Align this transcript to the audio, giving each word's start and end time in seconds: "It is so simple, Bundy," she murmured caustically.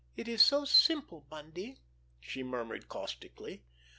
"It 0.17 0.27
is 0.27 0.41
so 0.41 0.65
simple, 0.65 1.27
Bundy," 1.29 1.77
she 2.19 2.41
murmured 2.41 2.87
caustically. 2.89 3.61